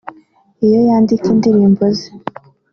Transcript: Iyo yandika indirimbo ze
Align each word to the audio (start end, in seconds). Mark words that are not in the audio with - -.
Iyo 0.65 0.79
yandika 0.87 1.25
indirimbo 1.33 1.83
ze 1.97 2.07